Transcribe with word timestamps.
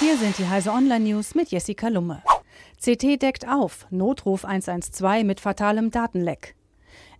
Hier 0.00 0.16
sind 0.16 0.38
die 0.38 0.48
Heise 0.48 0.72
Online 0.72 1.04
News 1.04 1.34
mit 1.34 1.50
Jessica 1.50 1.88
Lumme. 1.88 2.22
CT 2.82 3.20
deckt 3.20 3.46
auf, 3.46 3.86
Notruf 3.90 4.46
112 4.46 5.24
mit 5.24 5.40
fatalem 5.40 5.90
Datenleck. 5.90 6.54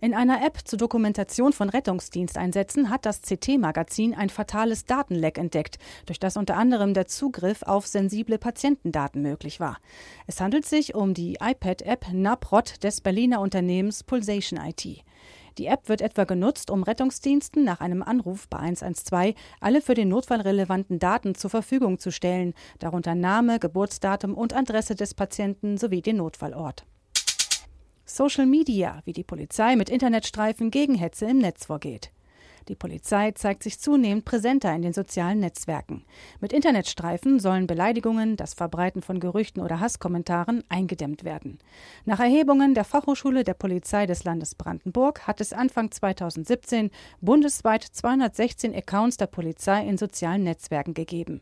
In 0.01 0.15
einer 0.15 0.43
App 0.43 0.57
zur 0.65 0.79
Dokumentation 0.79 1.53
von 1.53 1.69
Rettungsdiensteinsätzen 1.69 2.89
hat 2.89 3.05
das 3.05 3.21
CT-Magazin 3.21 4.15
ein 4.15 4.29
fatales 4.29 4.85
Datenleck 4.85 5.37
entdeckt, 5.37 5.77
durch 6.07 6.19
das 6.19 6.37
unter 6.37 6.57
anderem 6.57 6.95
der 6.95 7.05
Zugriff 7.05 7.61
auf 7.61 7.85
sensible 7.85 8.39
Patientendaten 8.39 9.21
möglich 9.21 9.59
war. 9.59 9.77
Es 10.25 10.41
handelt 10.41 10.65
sich 10.65 10.95
um 10.95 11.13
die 11.13 11.37
iPad-App 11.39 12.07
NAPROT 12.11 12.83
des 12.83 13.01
Berliner 13.01 13.41
Unternehmens 13.41 14.03
Pulsation 14.03 14.59
IT. 14.59 15.03
Die 15.57 15.65
App 15.65 15.89
wird 15.89 16.01
etwa 16.01 16.23
genutzt, 16.23 16.71
um 16.71 16.83
Rettungsdiensten 16.83 17.63
nach 17.63 17.81
einem 17.81 18.03
Anruf 18.03 18.47
bei 18.47 18.57
112 18.57 19.35
alle 19.59 19.81
für 19.81 19.93
den 19.93 20.09
Notfall 20.09 20.41
relevanten 20.41 20.99
Daten 20.99 21.35
zur 21.35 21.49
Verfügung 21.49 21.99
zu 21.99 22.11
stellen, 22.11 22.53
darunter 22.79 23.15
Name, 23.15 23.59
Geburtsdatum 23.59 24.33
und 24.33 24.55
Adresse 24.55 24.95
des 24.95 25.13
Patienten 25.13 25.77
sowie 25.77 26.01
den 26.01 26.17
Notfallort. 26.17 26.85
Social 28.05 28.45
Media, 28.45 29.01
wie 29.05 29.13
die 29.13 29.23
Polizei 29.23 29.75
mit 29.75 29.89
Internetstreifen 29.89 30.71
gegen 30.71 30.95
Hetze 30.95 31.25
im 31.25 31.37
Netz 31.37 31.65
vorgeht. 31.65 32.11
Die 32.67 32.75
Polizei 32.75 33.31
zeigt 33.31 33.63
sich 33.63 33.79
zunehmend 33.79 34.25
präsenter 34.25 34.73
in 34.73 34.81
den 34.81 34.93
sozialen 34.93 35.39
Netzwerken. 35.39 36.03
Mit 36.39 36.53
Internetstreifen 36.53 37.39
sollen 37.39 37.67
Beleidigungen, 37.67 38.37
das 38.37 38.53
Verbreiten 38.53 39.01
von 39.01 39.19
Gerüchten 39.19 39.61
oder 39.61 39.79
Hasskommentaren 39.79 40.63
eingedämmt 40.69 41.23
werden. 41.23 41.59
Nach 42.05 42.19
Erhebungen 42.19 42.73
der 42.73 42.83
Fachhochschule 42.83 43.43
der 43.43 43.53
Polizei 43.55 44.05
des 44.05 44.23
Landes 44.23 44.55
Brandenburg 44.55 45.27
hat 45.27 45.41
es 45.41 45.53
Anfang 45.53 45.91
2017 45.91 46.91
bundesweit 47.19 47.83
216 47.83 48.75
Accounts 48.75 49.17
der 49.17 49.27
Polizei 49.27 49.85
in 49.85 49.97
sozialen 49.97 50.43
Netzwerken 50.43 50.93
gegeben. 50.93 51.41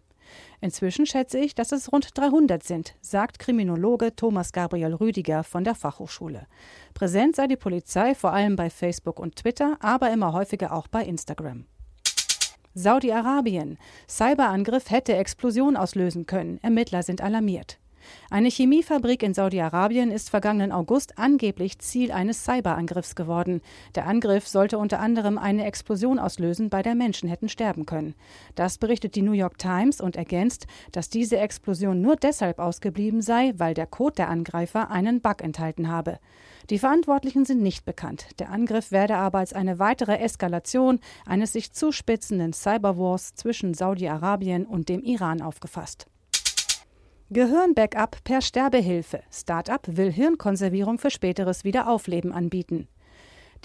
Inzwischen 0.61 1.05
schätze 1.05 1.39
ich, 1.39 1.55
dass 1.55 1.71
es 1.71 1.91
rund 1.91 2.17
300 2.17 2.63
sind, 2.63 2.95
sagt 3.01 3.39
Kriminologe 3.39 4.15
Thomas 4.15 4.51
Gabriel 4.51 4.93
Rüdiger 4.93 5.43
von 5.43 5.63
der 5.63 5.75
Fachhochschule. 5.75 6.47
Präsent 6.93 7.35
sei 7.35 7.47
die 7.47 7.55
Polizei 7.55 8.15
vor 8.15 8.33
allem 8.33 8.55
bei 8.55 8.69
Facebook 8.69 9.19
und 9.19 9.35
Twitter, 9.35 9.77
aber 9.79 10.11
immer 10.11 10.33
häufiger 10.33 10.73
auch 10.73 10.87
bei 10.87 11.03
Instagram. 11.03 11.65
Saudi-Arabien. 12.75 13.77
Cyberangriff 14.07 14.89
hätte 14.89 15.15
Explosion 15.15 15.75
auslösen 15.75 16.25
können. 16.25 16.59
Ermittler 16.61 17.03
sind 17.03 17.21
alarmiert. 17.21 17.79
Eine 18.29 18.49
Chemiefabrik 18.49 19.23
in 19.23 19.33
Saudi-Arabien 19.33 20.11
ist 20.11 20.29
vergangenen 20.29 20.71
August 20.71 21.17
angeblich 21.17 21.79
Ziel 21.79 22.11
eines 22.11 22.43
Cyberangriffs 22.45 23.15
geworden. 23.15 23.61
Der 23.95 24.07
Angriff 24.07 24.47
sollte 24.47 24.77
unter 24.77 24.99
anderem 24.99 25.37
eine 25.37 25.65
Explosion 25.65 26.19
auslösen, 26.19 26.69
bei 26.69 26.81
der 26.81 26.95
Menschen 26.95 27.29
hätten 27.29 27.49
sterben 27.49 27.85
können. 27.85 28.15
Das 28.55 28.77
berichtet 28.77 29.15
die 29.15 29.21
New 29.21 29.31
York 29.31 29.57
Times 29.57 30.01
und 30.01 30.15
ergänzt, 30.15 30.67
dass 30.91 31.09
diese 31.09 31.37
Explosion 31.37 32.01
nur 32.01 32.15
deshalb 32.15 32.59
ausgeblieben 32.59 33.21
sei, 33.21 33.53
weil 33.57 33.73
der 33.73 33.87
Code 33.87 34.15
der 34.15 34.29
Angreifer 34.29 34.91
einen 34.91 35.21
Bug 35.21 35.41
enthalten 35.41 35.89
habe. 35.89 36.19
Die 36.69 36.77
Verantwortlichen 36.77 37.45
sind 37.45 37.63
nicht 37.63 37.83
bekannt. 37.85 38.27
Der 38.37 38.51
Angriff 38.51 38.91
werde 38.91 39.15
aber 39.15 39.39
als 39.39 39.53
eine 39.53 39.79
weitere 39.79 40.17
Eskalation 40.19 40.99
eines 41.25 41.53
sich 41.53 41.73
zuspitzenden 41.73 42.53
Cyberwars 42.53 43.33
zwischen 43.33 43.73
Saudi-Arabien 43.73 44.65
und 44.65 44.87
dem 44.87 45.01
Iran 45.01 45.41
aufgefasst. 45.41 46.05
Gehirnbackup 47.31 48.23
per 48.23 48.41
Sterbehilfe. 48.41 49.21
Startup 49.31 49.81
will 49.85 50.11
Hirnkonservierung 50.11 50.97
für 50.97 51.11
späteres 51.11 51.63
Wiederaufleben 51.63 52.31
anbieten. 52.31 52.87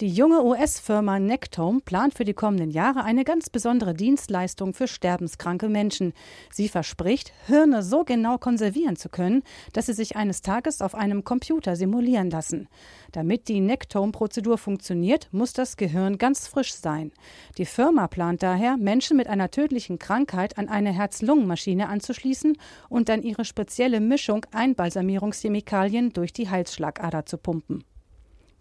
Die 0.01 0.09
junge 0.09 0.43
US-Firma 0.43 1.19
Nectome 1.19 1.79
plant 1.79 2.15
für 2.15 2.25
die 2.25 2.33
kommenden 2.33 2.69
Jahre 2.69 3.05
eine 3.05 3.23
ganz 3.23 3.49
besondere 3.49 3.93
Dienstleistung 3.93 4.73
für 4.73 4.89
sterbenskranke 4.89 5.69
Menschen. 5.69 6.11
Sie 6.51 6.67
verspricht, 6.67 7.31
Hirne 7.47 7.81
so 7.81 8.03
genau 8.03 8.37
konservieren 8.37 8.97
zu 8.97 9.07
können, 9.07 9.41
dass 9.71 9.85
sie 9.85 9.93
sich 9.93 10.17
eines 10.17 10.41
Tages 10.41 10.81
auf 10.81 10.95
einem 10.95 11.23
Computer 11.23 11.77
simulieren 11.77 12.29
lassen. 12.29 12.67
Damit 13.13 13.47
die 13.47 13.61
Nectome-Prozedur 13.61 14.57
funktioniert, 14.57 15.29
muss 15.31 15.53
das 15.53 15.77
Gehirn 15.77 16.17
ganz 16.17 16.45
frisch 16.45 16.73
sein. 16.73 17.13
Die 17.57 17.65
Firma 17.65 18.09
plant 18.09 18.43
daher, 18.43 18.75
Menschen 18.75 19.15
mit 19.15 19.27
einer 19.27 19.49
tödlichen 19.49 19.97
Krankheit 19.97 20.57
an 20.57 20.67
eine 20.67 20.91
Herz-Lungen-Maschine 20.91 21.87
anzuschließen 21.87 22.57
und 22.89 23.07
dann 23.07 23.23
ihre 23.23 23.45
spezielle 23.45 24.01
Mischung 24.01 24.45
Einbalsamierungschemikalien 24.51 26.11
durch 26.11 26.33
die 26.33 26.49
Halsschlagader 26.49 27.25
zu 27.25 27.37
pumpen. 27.37 27.85